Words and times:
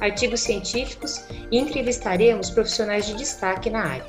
artigos 0.00 0.40
científicos 0.40 1.24
e 1.50 1.58
entrevistaremos 1.58 2.50
profissionais 2.50 3.06
de 3.06 3.14
destaque 3.14 3.70
na 3.70 3.84
área. 3.84 4.06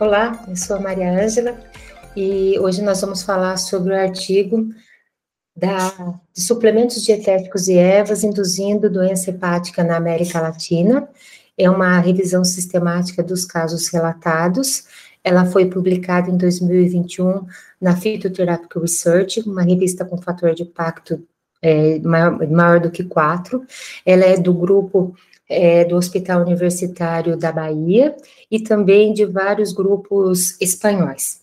Olá, 0.00 0.44
eu 0.48 0.56
sou 0.56 0.76
a 0.76 0.80
Maria 0.80 1.12
Ângela 1.12 1.58
e 2.16 2.58
hoje 2.58 2.82
nós 2.82 3.00
vamos 3.00 3.22
falar 3.22 3.56
sobre 3.56 3.92
o 3.92 3.96
artigo 3.96 4.68
da, 5.56 5.90
de 6.32 6.40
suplementos 6.40 7.02
dietéticos 7.02 7.68
e 7.68 7.76
ervas 7.76 8.22
induzindo 8.22 8.90
doença 8.90 9.30
hepática 9.30 9.82
na 9.82 9.96
América 9.96 10.40
Latina. 10.40 11.08
É 11.56 11.68
uma 11.68 11.98
revisão 11.98 12.44
sistemática 12.44 13.22
dos 13.22 13.44
casos 13.44 13.88
relatados 13.88 14.84
ela 15.28 15.44
foi 15.44 15.66
publicada 15.66 16.30
em 16.30 16.36
2021 16.36 17.46
na 17.80 17.94
Phytotherapy 17.94 18.78
Research, 18.78 19.40
uma 19.40 19.62
revista 19.62 20.04
com 20.04 20.16
fator 20.16 20.54
de 20.54 20.62
impacto 20.62 21.22
é, 21.62 21.98
maior, 22.00 22.48
maior, 22.48 22.80
do 22.80 22.90
que 22.90 23.04
4. 23.04 23.64
Ela 24.04 24.24
é 24.24 24.36
do 24.36 24.52
grupo 24.52 25.14
é, 25.48 25.84
do 25.84 25.96
Hospital 25.96 26.42
Universitário 26.42 27.36
da 27.36 27.50
Bahia 27.50 28.16
e 28.50 28.60
também 28.60 29.12
de 29.12 29.24
vários 29.24 29.72
grupos 29.72 30.60
espanhóis. 30.60 31.40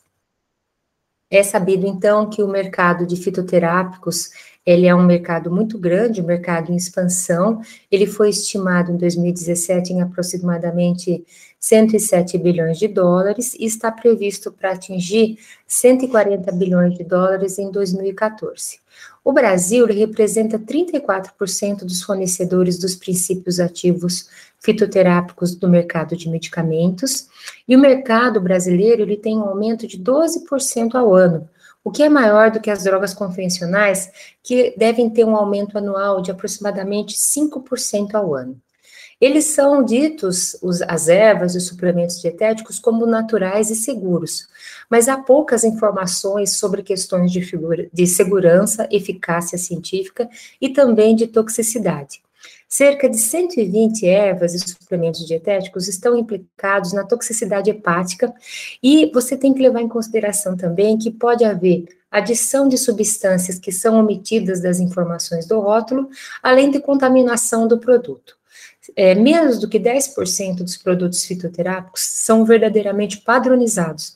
É 1.29 1.41
sabido, 1.41 1.87
então, 1.87 2.29
que 2.29 2.43
o 2.43 2.47
mercado 2.47 3.05
de 3.05 3.15
fitoterápicos 3.15 4.29
ele 4.65 4.87
é 4.87 4.95
um 4.95 5.05
mercado 5.05 5.51
muito 5.51 5.77
grande, 5.77 6.21
um 6.21 6.25
mercado 6.25 6.71
em 6.71 6.75
expansão. 6.75 7.61
Ele 7.91 8.07
foi 8.07 8.29
estimado 8.29 8.91
em 8.91 8.97
2017 8.97 9.93
em 9.93 10.01
aproximadamente 10.01 11.23
107 11.59 12.37
bilhões 12.37 12.79
de 12.79 12.87
dólares 12.87 13.53
e 13.53 13.65
está 13.65 13.91
previsto 13.91 14.51
para 14.51 14.71
atingir 14.71 15.37
140 15.67 16.51
bilhões 16.51 16.97
de 16.97 17.03
dólares 17.03 17.59
em 17.59 17.71
2014. 17.71 18.79
O 19.23 19.33
Brasil 19.33 19.85
representa 19.87 20.59
34% 20.59 21.79
dos 21.79 22.03
fornecedores 22.03 22.77
dos 22.77 22.95
princípios 22.95 23.59
ativos 23.59 24.29
fitoterápicos 24.59 25.55
do 25.55 25.67
mercado 25.67 26.15
de 26.15 26.29
medicamentos, 26.29 27.27
e 27.67 27.75
o 27.75 27.79
mercado 27.79 28.39
brasileiro 28.39 29.01
ele 29.01 29.17
tem 29.17 29.37
um 29.37 29.43
aumento 29.43 29.87
de 29.87 29.99
12% 29.99 30.95
ao 30.95 31.13
ano, 31.13 31.47
o 31.85 31.91
que 31.91 32.01
é 32.01 32.09
maior 32.09 32.49
do 32.49 32.59
que 32.59 32.71
as 32.71 32.83
drogas 32.83 33.13
convencionais, 33.13 34.09
que 34.41 34.73
devem 34.75 35.07
ter 35.07 35.23
um 35.23 35.35
aumento 35.35 35.77
anual 35.77 36.19
de 36.19 36.31
aproximadamente 36.31 37.15
5% 37.15 38.15
ao 38.15 38.33
ano. 38.33 38.59
Eles 39.21 39.45
são 39.45 39.83
ditos, 39.83 40.57
os, 40.63 40.81
as 40.81 41.07
ervas 41.07 41.53
e 41.53 41.59
os 41.59 41.67
suplementos 41.67 42.19
dietéticos, 42.19 42.79
como 42.79 43.05
naturais 43.05 43.69
e 43.69 43.75
seguros, 43.75 44.47
mas 44.89 45.07
há 45.07 45.17
poucas 45.17 45.63
informações 45.63 46.57
sobre 46.57 46.81
questões 46.81 47.31
de, 47.31 47.41
figura, 47.41 47.87
de 47.93 48.07
segurança, 48.07 48.89
eficácia 48.91 49.57
científica 49.57 50.27
e 50.59 50.69
também 50.69 51.15
de 51.15 51.27
toxicidade. 51.27 52.24
Cerca 52.67 53.09
de 53.09 53.17
120 53.17 54.05
ervas 54.05 54.53
e 54.53 54.59
suplementos 54.59 55.25
dietéticos 55.25 55.87
estão 55.87 56.17
implicados 56.17 56.93
na 56.93 57.03
toxicidade 57.03 57.69
hepática, 57.69 58.33
e 58.81 59.11
você 59.13 59.37
tem 59.37 59.53
que 59.53 59.61
levar 59.61 59.81
em 59.81 59.87
consideração 59.87 60.57
também 60.57 60.97
que 60.97 61.11
pode 61.11 61.43
haver 61.43 61.85
adição 62.11 62.67
de 62.67 62.77
substâncias 62.77 63.59
que 63.59 63.71
são 63.71 63.99
omitidas 63.99 64.61
das 64.61 64.79
informações 64.79 65.45
do 65.45 65.59
rótulo, 65.59 66.09
além 66.41 66.71
de 66.71 66.79
contaminação 66.79 67.67
do 67.67 67.77
produto 67.77 68.35
é, 68.95 69.15
menos 69.15 69.59
do 69.59 69.69
que 69.69 69.79
10% 69.79 70.57
dos 70.57 70.77
produtos 70.77 71.23
fitoterápicos 71.25 72.01
são 72.01 72.45
verdadeiramente 72.45 73.21
padronizados 73.21 74.13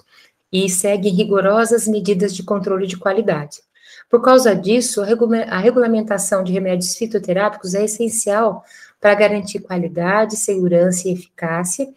e 0.51 0.69
seguem 0.69 1.13
rigorosas 1.13 1.87
medidas 1.87 2.35
de 2.35 2.43
controle 2.43 2.85
de 2.85 2.97
qualidade. 2.97 3.61
Por 4.09 4.21
causa 4.21 4.55
disso, 4.55 5.01
a 5.01 5.59
regulamentação 5.59 6.43
de 6.43 6.51
remédios 6.51 6.95
fitoterápicos 6.95 7.75
é 7.75 7.85
essencial 7.85 8.63
para 8.99 9.13
garantir 9.13 9.59
qualidade, 9.59 10.35
segurança 10.35 11.07
e 11.07 11.13
eficácia 11.13 11.87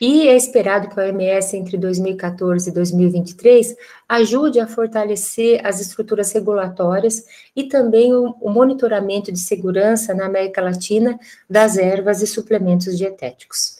e 0.00 0.28
é 0.28 0.34
esperado 0.34 0.88
que 0.88 0.98
a 0.98 1.04
OMS, 1.04 1.54
entre 1.54 1.76
2014 1.76 2.70
e 2.70 2.72
2023, 2.72 3.76
ajude 4.08 4.58
a 4.58 4.66
fortalecer 4.66 5.60
as 5.62 5.78
estruturas 5.78 6.32
regulatórias 6.32 7.22
e 7.54 7.64
também 7.64 8.14
o, 8.14 8.34
o 8.40 8.48
monitoramento 8.48 9.30
de 9.30 9.38
segurança 9.38 10.14
na 10.14 10.24
América 10.24 10.62
Latina 10.62 11.18
das 11.48 11.76
ervas 11.76 12.22
e 12.22 12.26
suplementos 12.26 12.96
dietéticos. 12.96 13.79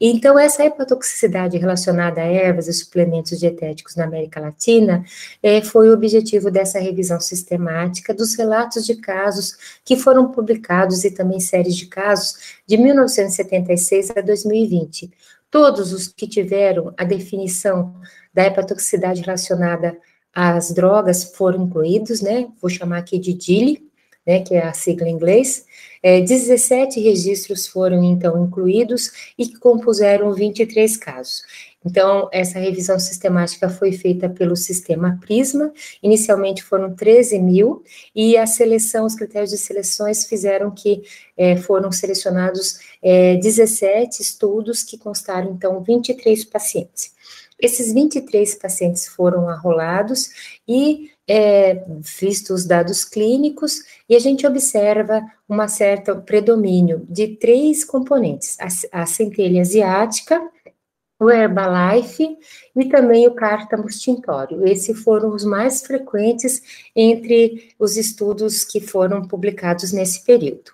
Então, 0.00 0.38
essa 0.38 0.64
hepatotoxicidade 0.64 1.58
relacionada 1.58 2.20
a 2.20 2.24
ervas 2.24 2.68
e 2.68 2.72
suplementos 2.72 3.38
dietéticos 3.38 3.96
na 3.96 4.04
América 4.04 4.40
Latina 4.40 5.04
é, 5.42 5.60
foi 5.60 5.90
o 5.90 5.94
objetivo 5.94 6.50
dessa 6.50 6.78
revisão 6.78 7.20
sistemática 7.20 8.14
dos 8.14 8.34
relatos 8.34 8.84
de 8.84 8.96
casos 8.96 9.56
que 9.84 9.96
foram 9.96 10.30
publicados 10.30 11.04
e 11.04 11.10
também 11.10 11.40
séries 11.40 11.76
de 11.76 11.86
casos 11.86 12.60
de 12.66 12.76
1976 12.76 14.10
a 14.16 14.20
2020, 14.20 15.10
Todos 15.50 15.92
os 15.92 16.06
que 16.06 16.28
tiveram 16.28 16.94
a 16.96 17.02
definição 17.02 17.96
da 18.32 18.44
hepatotoxicidade 18.44 19.20
relacionada 19.20 19.98
às 20.32 20.72
drogas 20.72 21.24
foram 21.34 21.64
incluídos, 21.64 22.20
né? 22.20 22.48
Vou 22.60 22.70
chamar 22.70 22.98
aqui 22.98 23.18
de 23.18 23.34
DILI, 23.34 23.89
né, 24.26 24.40
que 24.40 24.54
é 24.54 24.64
a 24.64 24.72
sigla 24.72 25.08
em 25.08 25.12
inglês. 25.12 25.64
É, 26.02 26.20
17 26.20 26.98
registros 27.00 27.66
foram 27.66 28.02
então 28.02 28.42
incluídos 28.42 29.32
e 29.38 29.48
compuseram 29.58 30.32
23 30.32 30.96
casos. 30.96 31.42
Então, 31.84 32.28
essa 32.30 32.58
revisão 32.58 32.98
sistemática 32.98 33.70
foi 33.70 33.92
feita 33.92 34.28
pelo 34.28 34.54
sistema 34.54 35.18
Prisma, 35.20 35.72
inicialmente 36.02 36.62
foram 36.62 36.94
13 36.94 37.38
mil, 37.38 37.82
e 38.14 38.36
a 38.36 38.46
seleção, 38.46 39.06
os 39.06 39.14
critérios 39.14 39.50
de 39.50 39.56
seleções 39.56 40.26
fizeram 40.26 40.70
que 40.70 41.02
é, 41.36 41.56
foram 41.56 41.90
selecionados 41.90 42.78
é, 43.02 43.36
17 43.36 44.20
estudos 44.20 44.82
que 44.82 44.98
constaram, 44.98 45.52
então, 45.52 45.82
23 45.82 46.44
pacientes. 46.44 47.14
Esses 47.58 47.92
23 47.92 48.54
pacientes 48.56 49.06
foram 49.06 49.48
arrolados 49.48 50.30
e 50.68 51.10
é, 51.32 51.84
vistos 52.18 52.62
os 52.62 52.66
dados 52.66 53.04
clínicos, 53.04 53.84
e 54.08 54.16
a 54.16 54.18
gente 54.18 54.44
observa 54.44 55.22
uma 55.48 55.68
certa 55.68 56.16
predomínio 56.16 57.06
de 57.08 57.36
três 57.36 57.84
componentes: 57.84 58.56
a, 58.58 59.02
a 59.02 59.06
centelha 59.06 59.60
asiática, 59.60 60.42
o 61.20 61.30
Herbalife 61.30 62.36
e 62.74 62.88
também 62.88 63.28
o 63.28 63.34
cártamo 63.34 63.86
extintório. 63.86 64.66
Esses 64.66 65.00
foram 65.04 65.32
os 65.32 65.44
mais 65.44 65.82
frequentes 65.82 66.90
entre 66.96 67.74
os 67.78 67.96
estudos 67.96 68.64
que 68.64 68.80
foram 68.80 69.22
publicados 69.22 69.92
nesse 69.92 70.24
período. 70.24 70.72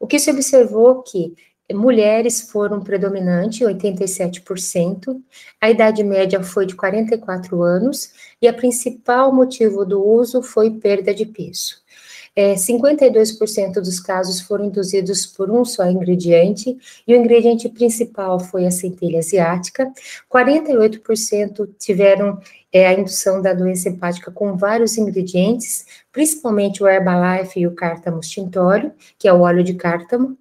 O 0.00 0.06
que 0.06 0.18
se 0.18 0.30
observou 0.30 1.02
que 1.02 1.34
mulheres 1.74 2.40
foram 2.42 2.80
predominante, 2.80 3.64
87%, 3.64 5.20
a 5.60 5.70
idade 5.70 6.02
média 6.02 6.42
foi 6.42 6.66
de 6.66 6.74
44 6.74 7.62
anos 7.62 8.12
e 8.40 8.48
a 8.48 8.52
principal 8.52 9.32
motivo 9.32 9.84
do 9.84 10.04
uso 10.04 10.42
foi 10.42 10.70
perda 10.70 11.14
de 11.14 11.26
peso. 11.26 11.82
É, 12.34 12.54
52% 12.54 13.74
dos 13.74 14.00
casos 14.00 14.40
foram 14.40 14.64
induzidos 14.64 15.26
por 15.26 15.50
um 15.50 15.64
só 15.66 15.84
ingrediente, 15.84 16.76
e 17.06 17.14
o 17.14 17.16
ingrediente 17.16 17.68
principal 17.68 18.40
foi 18.40 18.64
a 18.64 18.70
centelha 18.70 19.18
asiática. 19.18 19.92
48% 20.32 21.68
tiveram 21.78 22.40
é, 22.72 22.86
a 22.86 22.94
indução 22.94 23.42
da 23.42 23.52
doença 23.52 23.90
hepática 23.90 24.30
com 24.30 24.56
vários 24.56 24.96
ingredientes, 24.96 25.84
principalmente 26.10 26.82
o 26.82 26.88
Herbalife 26.88 27.60
e 27.60 27.66
o 27.66 27.74
cártamo 27.74 28.20
extintório, 28.20 28.92
que 29.18 29.28
é 29.28 29.32
o 29.32 29.40
óleo 29.40 29.62
de 29.62 29.74
cártamo. 29.74 30.38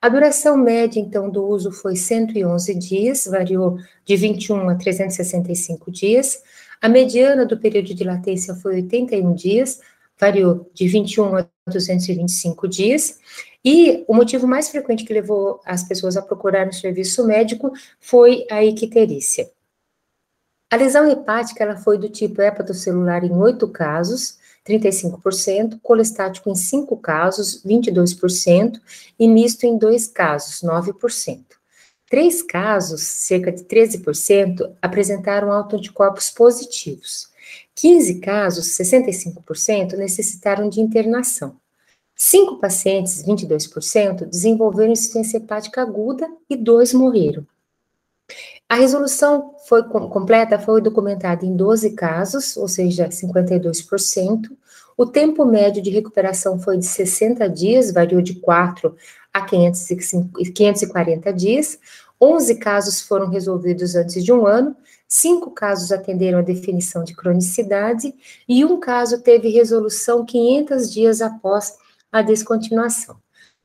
A 0.00 0.08
duração 0.08 0.56
média, 0.56 1.00
então, 1.00 1.28
do 1.28 1.44
uso 1.44 1.72
foi 1.72 1.96
111 1.96 2.72
dias, 2.74 3.24
variou 3.26 3.78
de 4.04 4.16
21 4.16 4.68
a 4.68 4.76
365 4.76 5.90
dias. 5.90 6.40
A 6.80 6.88
mediana 6.88 7.44
do 7.44 7.58
período 7.58 7.92
de 7.92 8.04
latência 8.04 8.54
foi 8.54 8.76
81 8.76 9.34
dias, 9.34 9.80
variou 10.16 10.70
de 10.72 10.86
21 10.86 11.36
a 11.36 11.46
225 11.66 12.68
dias, 12.68 13.18
e 13.64 14.04
o 14.06 14.14
motivo 14.14 14.46
mais 14.46 14.68
frequente 14.68 15.04
que 15.04 15.12
levou 15.12 15.60
as 15.64 15.82
pessoas 15.82 16.16
a 16.16 16.22
procurar 16.22 16.68
um 16.68 16.72
serviço 16.72 17.26
médico 17.26 17.72
foi 17.98 18.46
a 18.48 18.64
icterícia. 18.64 19.50
A 20.70 20.76
lesão 20.76 21.10
hepática 21.10 21.64
ela 21.64 21.76
foi 21.76 21.98
do 21.98 22.08
tipo 22.08 22.40
hepatocelular 22.40 23.24
em 23.24 23.32
oito 23.32 23.66
casos, 23.66 24.38
35%, 24.66 25.78
colestático 25.82 26.50
em 26.50 26.54
cinco 26.54 26.96
casos, 26.96 27.62
22%, 27.64 28.80
e 29.18 29.28
misto 29.28 29.64
em 29.64 29.76
dois 29.76 30.06
casos, 30.06 30.62
9%. 30.62 31.44
Três 32.10 32.42
casos, 32.42 33.02
cerca 33.02 33.52
de 33.52 33.64
13%, 33.64 34.74
apresentaram 34.80 35.52
autoanticorpos 35.52 36.30
positivos. 36.30 37.28
15 37.74 38.20
casos, 38.20 38.66
65%, 38.78 39.92
necessitaram 39.96 40.68
de 40.68 40.80
internação. 40.80 41.56
Cinco 42.16 42.58
pacientes, 42.58 43.22
22%, 43.24 44.26
desenvolveram 44.26 44.92
insuficiência 44.92 45.36
hepática 45.36 45.82
aguda 45.82 46.28
e 46.50 46.56
dois 46.56 46.92
morreram. 46.92 47.46
A 48.68 48.74
resolução 48.74 49.54
foi 49.66 49.82
completa 49.84 50.58
foi 50.58 50.82
documentada 50.82 51.46
em 51.46 51.56
12 51.56 51.92
casos, 51.92 52.56
ou 52.56 52.68
seja, 52.68 53.08
52%. 53.08 54.50
O 54.96 55.06
tempo 55.06 55.44
médio 55.44 55.82
de 55.82 55.90
recuperação 55.90 56.58
foi 56.58 56.76
de 56.76 56.84
60 56.84 57.48
dias, 57.48 57.92
variou 57.92 58.20
de 58.20 58.34
4 58.34 58.94
a 59.32 59.40
540 59.42 61.32
dias. 61.32 61.78
11 62.20 62.56
casos 62.56 63.00
foram 63.00 63.28
resolvidos 63.30 63.94
antes 63.94 64.24
de 64.24 64.32
um 64.32 64.44
ano, 64.46 64.76
cinco 65.06 65.52
casos 65.52 65.92
atenderam 65.92 66.40
a 66.40 66.42
definição 66.42 67.04
de 67.04 67.14
cronicidade 67.14 68.12
e 68.48 68.64
um 68.64 68.80
caso 68.80 69.22
teve 69.22 69.48
resolução 69.48 70.24
500 70.24 70.92
dias 70.92 71.22
após 71.22 71.78
a 72.10 72.20
descontinuação. 72.20 73.16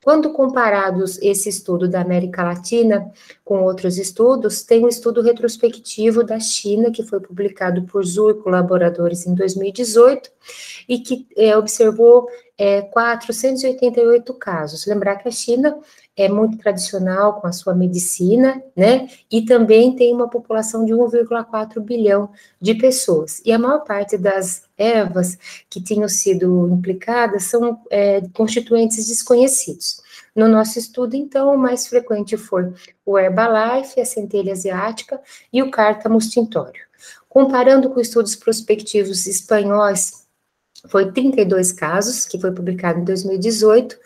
Quando 0.04 0.32
comparados 0.32 1.18
esse 1.22 1.48
estudo 1.48 1.88
da 1.88 2.02
América 2.02 2.44
Latina 2.44 3.10
com 3.44 3.64
outros 3.64 3.98
estudos, 3.98 4.62
tem 4.62 4.84
um 4.84 4.90
estudo 4.90 5.22
retrospectivo 5.22 6.24
da 6.24 6.40
China, 6.40 6.92
que 6.92 7.04
foi 7.04 7.22
publicado 7.22 7.84
por 7.84 8.06
Zhu 8.06 8.32
e 8.32 8.34
colaboradores 8.34 9.26
em 9.26 9.34
2018, 9.34 10.30
e 10.90 11.00
que 11.00 11.26
é, 11.38 11.56
observou 11.58 12.28
é, 12.58 12.82
488 12.82 14.34
casos. 14.36 14.86
Lembrar 14.86 15.18
que 15.18 15.28
a 15.28 15.32
China 15.32 15.78
é 16.16 16.30
muito 16.30 16.58
tradicional 16.58 17.42
com 17.42 17.48
a 17.48 17.52
sua 17.52 17.74
medicina, 17.74 18.62
né? 18.76 19.08
E 19.32 19.44
também 19.44 19.96
tem 19.96 20.14
uma 20.14 20.30
população 20.30 20.86
de 20.86 20.94
1,4 20.94 21.80
bilhão 21.80 22.30
de 22.62 22.76
pessoas. 22.76 23.42
E 23.44 23.52
a 23.52 23.58
maior 23.58 23.84
parte 23.84 24.18
das 24.18 24.64
ervas 24.78 25.38
que 25.70 25.82
tinham 25.82 26.08
sido 26.08 26.70
implicadas 26.70 27.46
são 27.46 27.82
é, 27.90 28.22
constituintes 28.34 29.08
desconhecidos. 29.08 30.02
No 30.36 30.48
nosso 30.48 30.80
estudo, 30.80 31.16
então, 31.16 31.54
o 31.54 31.58
mais 31.58 31.88
frequente 31.88 32.38
foi 32.38 32.74
o 33.06 33.18
Herbalife, 33.18 34.00
a 34.00 34.06
centelha 34.06 34.54
asiática 34.54 35.20
e 35.52 35.62
o 35.62 35.70
cártamo 35.70 36.18
tintório. 36.20 36.82
Comparando 37.30 37.90
com 37.90 38.00
estudos 38.00 38.36
prospectivos 38.36 39.26
espanhóis, 39.26 40.23
foi 40.88 41.12
32 41.12 41.72
casos, 41.72 42.26
que 42.26 42.40
foi 42.40 42.52
publicado 42.52 43.00
em 43.00 43.04
2018, 43.04 43.98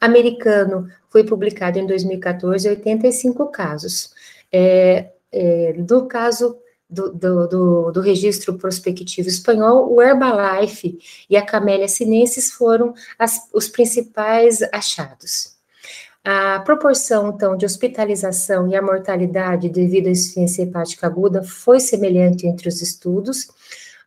americano 0.00 0.88
foi 1.10 1.24
publicado 1.24 1.78
em 1.78 1.86
2014 1.86 2.68
85 2.68 3.46
casos. 3.46 4.10
É, 4.52 5.10
é, 5.32 5.72
do 5.74 6.06
caso 6.06 6.58
do, 6.88 7.12
do, 7.12 7.46
do, 7.48 7.90
do, 7.92 8.00
registro 8.00 8.56
prospectivo 8.56 9.28
espanhol, 9.28 9.92
o 9.92 10.00
Herbalife 10.00 10.98
e 11.28 11.36
a 11.36 11.44
Camellia 11.44 11.88
sinensis 11.88 12.52
foram 12.52 12.94
as, 13.18 13.48
os 13.52 13.68
principais 13.68 14.62
achados. 14.72 15.56
A 16.24 16.60
proporção, 16.60 17.28
então, 17.28 17.56
de 17.56 17.64
hospitalização 17.64 18.68
e 18.68 18.74
a 18.74 18.82
mortalidade 18.82 19.68
devido 19.68 20.08
à 20.08 20.10
insuficiência 20.10 20.62
hepática 20.62 21.06
aguda 21.06 21.42
foi 21.42 21.78
semelhante 21.78 22.46
entre 22.46 22.68
os 22.68 22.82
estudos. 22.82 23.48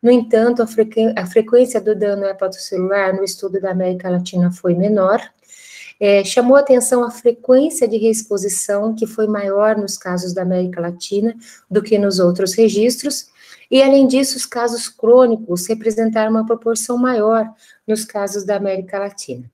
No 0.02 0.10
entanto, 0.10 0.62
a, 0.62 0.66
frequ 0.66 1.12
a 1.16 1.26
frequência 1.26 1.80
do 1.80 1.94
dano 1.94 2.24
hepatocelular 2.24 3.14
no 3.14 3.22
estudo 3.22 3.60
da 3.60 3.70
América 3.70 4.08
Latina 4.08 4.50
foi 4.50 4.74
menor, 4.74 5.20
é, 6.00 6.24
chamou 6.24 6.56
atenção 6.56 7.04
a 7.04 7.10
frequência 7.10 7.86
de 7.86 7.98
reexposição, 7.98 8.94
que 8.94 9.06
foi 9.06 9.26
maior 9.26 9.76
nos 9.76 9.98
casos 9.98 10.32
da 10.32 10.40
América 10.40 10.80
Latina 10.80 11.36
do 11.70 11.82
que 11.82 11.98
nos 11.98 12.18
outros 12.18 12.54
registros, 12.54 13.28
e 13.70 13.82
além 13.82 14.06
disso, 14.06 14.36
os 14.36 14.46
casos 14.46 14.88
crônicos 14.88 15.66
representaram 15.66 16.30
uma 16.30 16.46
proporção 16.46 16.96
maior 16.96 17.48
nos 17.86 18.04
casos 18.04 18.44
da 18.44 18.56
América 18.56 18.98
Latina. 18.98 19.48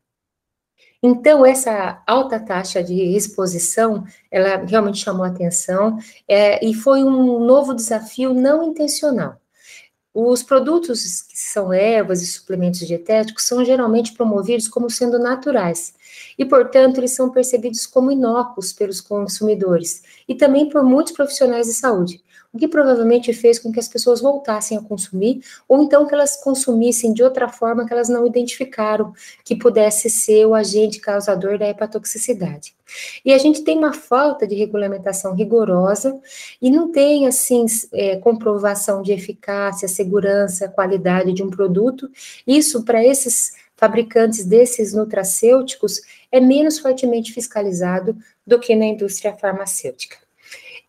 Então, 1.02 1.44
essa 1.44 2.02
alta 2.06 2.40
taxa 2.40 2.82
de 2.82 2.94
exposição, 2.94 4.04
ela 4.30 4.64
realmente 4.64 4.98
chamou 4.98 5.24
atenção 5.24 5.98
é, 6.26 6.64
e 6.64 6.72
foi 6.72 7.04
um 7.04 7.44
novo 7.44 7.74
desafio 7.74 8.32
não 8.32 8.62
intencional. 8.62 9.38
Os 10.18 10.42
produtos 10.42 11.20
que 11.20 11.38
são 11.38 11.70
ervas 11.70 12.22
e 12.22 12.26
suplementos 12.26 12.80
dietéticos 12.80 13.44
são 13.44 13.62
geralmente 13.62 14.14
promovidos 14.14 14.66
como 14.66 14.88
sendo 14.88 15.18
naturais, 15.18 15.92
e, 16.38 16.44
portanto, 16.46 16.96
eles 16.96 17.10
são 17.10 17.28
percebidos 17.28 17.84
como 17.86 18.10
inócuos 18.10 18.72
pelos 18.72 18.98
consumidores 19.02 20.02
e 20.26 20.34
também 20.34 20.70
por 20.70 20.82
muitos 20.82 21.12
profissionais 21.12 21.66
de 21.66 21.74
saúde, 21.74 22.24
o 22.56 22.58
que 22.58 22.66
provavelmente 22.66 23.32
fez 23.32 23.58
com 23.58 23.70
que 23.70 23.78
as 23.78 23.86
pessoas 23.86 24.20
voltassem 24.20 24.78
a 24.78 24.82
consumir, 24.82 25.42
ou 25.68 25.82
então 25.82 26.06
que 26.06 26.14
elas 26.14 26.42
consumissem 26.42 27.12
de 27.12 27.22
outra 27.22 27.48
forma 27.48 27.86
que 27.86 27.92
elas 27.92 28.08
não 28.08 28.26
identificaram 28.26 29.12
que 29.44 29.54
pudesse 29.54 30.08
ser 30.08 30.46
o 30.46 30.54
agente 30.54 30.98
causador 30.98 31.58
da 31.58 31.68
hepatotoxicidade. 31.68 32.74
E 33.24 33.32
a 33.32 33.38
gente 33.38 33.62
tem 33.62 33.76
uma 33.76 33.92
falta 33.92 34.46
de 34.46 34.54
regulamentação 34.54 35.34
rigorosa 35.34 36.18
e 36.62 36.70
não 36.70 36.90
tem, 36.90 37.26
assim, 37.26 37.66
é, 37.92 38.16
comprovação 38.16 39.02
de 39.02 39.12
eficácia, 39.12 39.86
segurança, 39.86 40.68
qualidade 40.68 41.32
de 41.32 41.42
um 41.42 41.50
produto. 41.50 42.08
Isso, 42.46 42.84
para 42.84 43.04
esses 43.04 43.52
fabricantes 43.76 44.46
desses 44.46 44.94
nutracêuticos 44.94 46.00
é 46.32 46.40
menos 46.40 46.78
fortemente 46.78 47.34
fiscalizado 47.34 48.16
do 48.46 48.58
que 48.58 48.74
na 48.74 48.86
indústria 48.86 49.36
farmacêutica. 49.36 50.25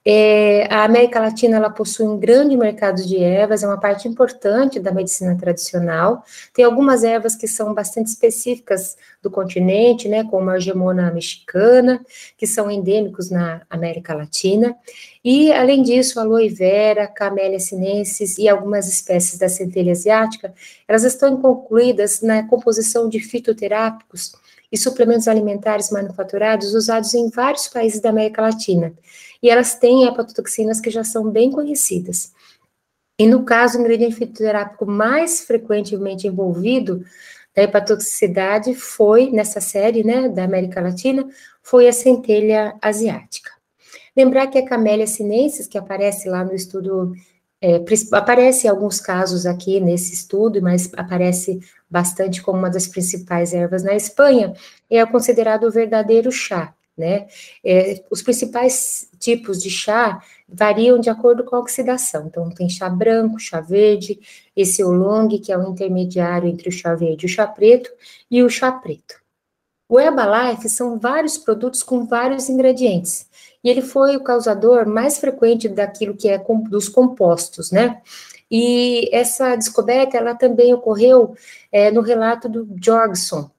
É, 0.06 0.74
a 0.74 0.86
América 0.86 1.20
Latina 1.20 1.58
ela 1.58 1.70
possui 1.70 2.08
um 2.08 2.18
grande 2.18 2.56
mercado 2.56 3.06
de 3.06 3.22
ervas, 3.22 3.62
é 3.62 3.68
uma 3.68 3.80
parte 3.80 4.08
importante 4.08 4.80
da 4.80 4.92
medicina 4.92 5.38
tradicional. 5.38 6.24
Tem 6.54 6.64
algumas 6.64 7.04
ervas 7.04 7.36
que 7.36 7.46
são 7.46 7.74
bastante 7.74 8.08
específicas 8.08 8.96
do 9.22 9.30
continente, 9.30 10.08
né, 10.08 10.24
como 10.24 10.50
a 10.50 10.54
argemona 10.54 11.12
mexicana, 11.12 12.00
que 12.38 12.48
são 12.48 12.72
endêmicos 12.72 13.30
na 13.30 13.62
América 13.70 14.14
Latina. 14.14 14.74
E, 15.24 15.52
além 15.52 15.84
disso, 15.84 16.20
a 16.20 16.24
aloe 16.24 16.48
vera, 16.48 17.06
camélia 17.08 17.60
sinensis 17.60 18.38
e 18.38 18.48
algumas 18.48 18.88
espécies 18.88 19.38
da 19.38 19.50
centelha 19.50 19.92
asiática, 19.92 20.54
elas 20.88 21.04
estão 21.04 21.34
incluídas 21.34 22.22
na 22.22 22.48
composição 22.48 23.10
de 23.10 23.20
fitoterápicos 23.20 24.32
e 24.72 24.78
suplementos 24.78 25.28
alimentares 25.28 25.92
manufaturados 25.92 26.74
usados 26.74 27.14
em 27.14 27.30
vários 27.30 27.68
países 27.68 28.02
da 28.02 28.10
América 28.10 28.42
Latina 28.42 28.94
e 29.42 29.50
elas 29.50 29.76
têm 29.76 30.06
hepatotoxinas 30.06 30.80
que 30.80 30.90
já 30.90 31.04
são 31.04 31.30
bem 31.30 31.52
conhecidas. 31.52 32.32
E 33.20 33.26
no 33.26 33.44
caso, 33.44 33.78
o 33.78 33.82
ingrediente 33.82 34.16
fitoterápico 34.16 34.86
mais 34.86 35.42
frequentemente 35.42 36.28
envolvido 36.28 37.04
da 37.56 37.64
hepatotoxicidade 37.64 38.76
foi, 38.76 39.32
nessa 39.32 39.60
série, 39.60 40.04
né, 40.04 40.30
da 40.30 40.44
América 40.44 40.80
Latina, 40.82 41.28
foi 41.64 41.88
a 41.88 41.94
centelha 41.94 42.76
asiática. 42.82 43.52
Lembrar 44.16 44.48
que 44.48 44.60
a 44.60 44.66
Camellia 44.66 45.08
sinensis, 45.08 45.68
que 45.68 45.78
aparece 45.78 46.30
lá 46.30 46.44
no 46.44 46.54
estudo, 46.54 47.14
é, 47.60 47.84
aparece 48.12 48.68
em 48.68 48.70
alguns 48.70 49.00
casos 49.00 49.48
aqui 49.48 49.80
nesse 49.80 50.14
estudo, 50.14 50.62
mas 50.62 50.92
aparece 50.96 51.60
bastante 51.90 52.42
como 52.42 52.60
uma 52.60 52.70
das 52.70 52.88
principais 52.88 53.54
ervas 53.54 53.84
na 53.84 53.96
Espanha, 53.96 54.54
é 54.90 55.06
considerado 55.06 55.66
o 55.66 55.72
verdadeiro 55.72 56.32
chá, 56.32 56.74
né? 56.98 57.28
É, 57.64 58.04
os 58.10 58.22
principais 58.22 59.10
tipos 59.20 59.62
de 59.62 59.70
chá 59.70 60.22
variam 60.48 61.00
de 61.00 61.10
acordo 61.10 61.44
com 61.44 61.56
a 61.56 61.60
oxidação. 61.60 62.28
Então, 62.28 62.50
tem 62.50 62.70
chá 62.70 62.90
branco, 62.90 63.40
chá 63.40 63.62
verde, 63.62 64.20
esse 64.56 64.84
oolong, 64.84 65.40
que 65.40 65.52
é 65.52 65.58
o 65.58 65.70
intermediário 65.70 66.50
entre 66.50 66.70
o 66.70 66.72
chá 66.72 66.96
verde 66.96 67.26
e 67.26 67.30
o 67.30 67.30
chá 67.30 67.46
preto, 67.46 67.90
e 68.30 68.42
o 68.42 68.50
chá 68.50 68.72
preto. 68.72 69.16
O 69.90 70.00
Herbalife 70.00 70.68
são 70.68 71.00
vários 71.00 71.38
produtos 71.38 71.82
com 71.82 72.06
vários 72.06 72.50
ingredientes, 72.50 73.26
e 73.64 73.70
ele 73.70 73.82
foi 73.82 74.18
o 74.18 74.24
causador 74.24 74.86
mais 74.86 75.18
frequente 75.18 75.70
daquilo 75.70 76.16
que 76.16 76.28
é 76.28 76.44
dos 76.70 76.90
compostos, 76.90 77.72
né? 77.72 78.02
E 78.50 79.10
essa 79.14 79.56
descoberta, 79.56 80.18
ela 80.18 80.36
também 80.36 80.74
ocorreu 80.74 81.36
é, 81.72 81.92
no 81.92 82.02
relato 82.02 82.48
do 82.48 82.68
Jorgson, 82.82 83.50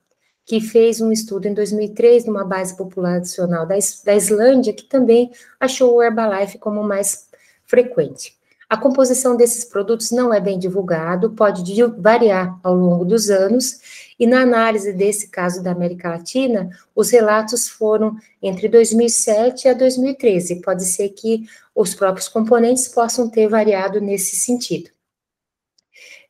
que 0.46 0.60
fez 0.60 1.00
um 1.00 1.12
estudo 1.12 1.46
em 1.46 1.52
2003 1.52 2.24
numa 2.24 2.44
base 2.44 2.76
populacional 2.76 3.66
da, 3.66 3.74
da 4.04 4.14
Islândia, 4.14 4.72
que 4.72 4.84
também 4.84 5.30
achou 5.60 5.96
o 5.96 6.02
Herbalife 6.02 6.58
como 6.58 6.82
mais 6.82 7.28
frequente. 7.66 8.37
A 8.68 8.76
composição 8.76 9.34
desses 9.34 9.64
produtos 9.64 10.10
não 10.10 10.32
é 10.32 10.38
bem 10.38 10.58
divulgado, 10.58 11.30
pode 11.30 11.64
variar 11.96 12.60
ao 12.62 12.74
longo 12.74 13.02
dos 13.02 13.30
anos, 13.30 14.12
e 14.18 14.26
na 14.26 14.42
análise 14.42 14.92
desse 14.92 15.28
caso 15.28 15.62
da 15.62 15.72
América 15.72 16.10
Latina, 16.10 16.68
os 16.94 17.10
relatos 17.10 17.66
foram 17.66 18.14
entre 18.42 18.68
2007 18.68 19.68
a 19.68 19.72
2013. 19.72 20.60
Pode 20.60 20.84
ser 20.84 21.08
que 21.10 21.48
os 21.74 21.94
próprios 21.94 22.28
componentes 22.28 22.88
possam 22.88 23.30
ter 23.30 23.48
variado 23.48 24.02
nesse 24.02 24.36
sentido. 24.36 24.90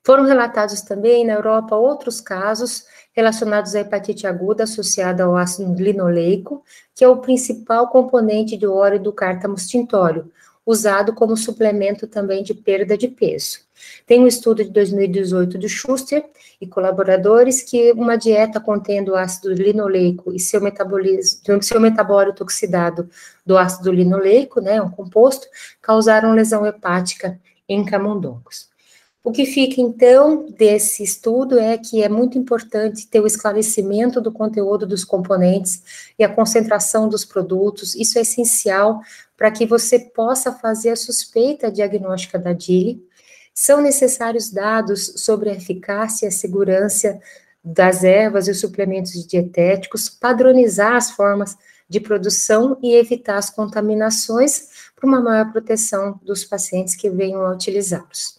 Foram 0.04 0.24
relatados 0.24 0.80
também 0.82 1.26
na 1.26 1.34
Europa 1.34 1.74
outros 1.74 2.20
casos 2.20 2.84
relacionados 3.12 3.74
à 3.74 3.80
hepatite 3.80 4.28
aguda 4.28 4.62
associada 4.62 5.24
ao 5.24 5.36
ácido 5.36 5.74
linoleico, 5.74 6.62
que 6.94 7.04
é 7.04 7.08
o 7.08 7.16
principal 7.16 7.88
componente 7.88 8.56
do 8.56 8.72
óleo 8.72 9.00
do 9.00 9.12
cártamo 9.12 9.56
tintório, 9.56 10.30
usado 10.68 11.14
como 11.14 11.34
suplemento 11.34 12.06
também 12.06 12.42
de 12.42 12.52
perda 12.52 12.94
de 12.94 13.08
peso. 13.08 13.60
Tem 14.06 14.20
um 14.20 14.26
estudo 14.26 14.62
de 14.62 14.68
2018 14.68 15.56
do 15.56 15.66
Schuster 15.66 16.22
e 16.60 16.66
colaboradores 16.66 17.62
que 17.62 17.90
uma 17.92 18.16
dieta 18.16 18.60
contendo 18.60 19.16
ácido 19.16 19.50
linoleico 19.50 20.30
e 20.30 20.38
seu 20.38 20.60
metabolismo, 20.60 21.40
seu 21.62 21.80
metabólito 21.80 22.42
oxidado 22.42 23.08
do 23.46 23.56
ácido 23.56 23.90
linoleico, 23.90 24.60
né, 24.60 24.82
um 24.82 24.90
composto, 24.90 25.46
causaram 25.80 26.34
lesão 26.34 26.66
hepática 26.66 27.40
em 27.66 27.82
camundongos. 27.82 28.68
O 29.28 29.30
que 29.30 29.44
fica 29.44 29.78
então 29.78 30.46
desse 30.56 31.02
estudo 31.02 31.58
é 31.58 31.76
que 31.76 32.02
é 32.02 32.08
muito 32.08 32.38
importante 32.38 33.06
ter 33.06 33.20
o 33.20 33.26
esclarecimento 33.26 34.22
do 34.22 34.32
conteúdo 34.32 34.86
dos 34.86 35.04
componentes 35.04 35.82
e 36.18 36.24
a 36.24 36.34
concentração 36.34 37.10
dos 37.10 37.26
produtos. 37.26 37.94
Isso 37.94 38.16
é 38.18 38.22
essencial 38.22 39.02
para 39.36 39.50
que 39.50 39.66
você 39.66 39.98
possa 39.98 40.50
fazer 40.50 40.88
a 40.92 40.96
suspeita 40.96 41.70
diagnóstica 41.70 42.38
da 42.38 42.54
DILI. 42.54 43.06
São 43.52 43.82
necessários 43.82 44.50
dados 44.50 45.12
sobre 45.16 45.50
a 45.50 45.54
eficácia 45.54 46.24
e 46.24 46.28
a 46.28 46.32
segurança 46.32 47.20
das 47.62 48.04
ervas 48.04 48.48
e 48.48 48.52
os 48.52 48.60
suplementos 48.60 49.12
dietéticos, 49.26 50.08
padronizar 50.08 50.96
as 50.96 51.10
formas 51.10 51.54
de 51.86 52.00
produção 52.00 52.78
e 52.82 52.94
evitar 52.94 53.36
as 53.36 53.50
contaminações 53.50 54.68
para 54.96 55.06
uma 55.06 55.20
maior 55.20 55.52
proteção 55.52 56.18
dos 56.22 56.46
pacientes 56.46 56.94
que 56.94 57.10
venham 57.10 57.44
a 57.44 57.52
utilizá-los. 57.52 58.38